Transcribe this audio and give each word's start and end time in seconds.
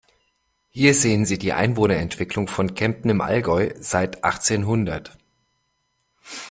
Hier 0.71 0.95
sehen 0.95 1.27
Sie 1.27 1.37
die 1.37 1.53
Einwohnerentwicklung 1.53 2.47
von 2.47 2.73
Kempten 2.73 3.11
im 3.11 3.21
Allgäu 3.21 3.71
seit 3.81 4.23
achtzehnhundert. 4.23 5.15